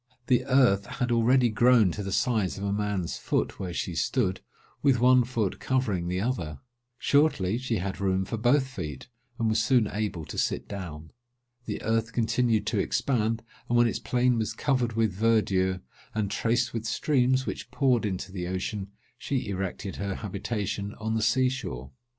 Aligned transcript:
The 0.25 0.43
earth 0.45 0.87
had 0.87 1.11
already 1.11 1.49
grown 1.49 1.91
to 1.91 2.01
the 2.01 2.11
size 2.11 2.57
of 2.57 2.63
a 2.63 2.73
man's 2.73 3.17
foot, 3.17 3.59
where 3.59 3.71
she 3.71 3.93
stood, 3.93 4.41
with 4.81 4.99
one 4.99 5.23
foot 5.23 5.59
covering 5.59 6.07
the 6.07 6.19
other. 6.19 6.59
Shortly, 6.97 7.59
she 7.59 7.75
had 7.75 7.99
room 8.01 8.25
for 8.25 8.35
both 8.37 8.65
feet, 8.65 9.09
and 9.37 9.47
was 9.47 9.61
soon 9.63 9.85
able 9.85 10.25
to 10.25 10.39
sit 10.39 10.67
down. 10.67 11.11
The 11.65 11.83
earth 11.83 12.13
continued 12.13 12.65
to 12.65 12.79
expand; 12.79 13.43
and 13.69 13.77
when 13.77 13.85
its 13.85 13.99
plain 13.99 14.39
was 14.39 14.53
covered 14.53 14.93
with 14.93 15.13
verdure, 15.13 15.81
and 16.15 16.31
traced 16.31 16.73
with 16.73 16.85
streams, 16.87 17.45
which 17.45 17.69
poured 17.69 18.03
into 18.03 18.31
the 18.31 18.47
ocean, 18.47 18.87
she 19.19 19.49
erected 19.49 19.97
her 19.97 20.15
habitation 20.15 20.95
on 20.95 21.13
the 21.13 21.21
sea 21.21 21.47
shore. 21.47 21.91